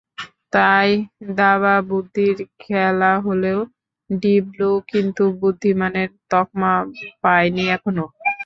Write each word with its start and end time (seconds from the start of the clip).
তাই 0.53 0.89
দাবা 1.35 1.75
বুদ্ধির 1.89 2.37
খেলা 2.59 3.11
হলেও 3.25 3.59
ডিপ 4.09 4.43
ব্লু 4.51 4.69
কিন্তু 4.91 5.23
বুদ্ধিমানের 5.41 6.09
তকমা 6.31 6.73
পায়নি 7.23 7.63
এখনো। 7.75 8.05